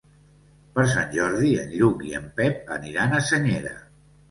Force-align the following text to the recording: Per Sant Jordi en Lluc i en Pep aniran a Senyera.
Per 0.77 0.85
Sant 0.93 1.11
Jordi 1.17 1.51
en 1.65 1.69
Lluc 1.75 2.03
i 2.09 2.15
en 2.23 2.27
Pep 2.41 2.75
aniran 2.79 3.17
a 3.21 3.23
Senyera. 3.31 3.79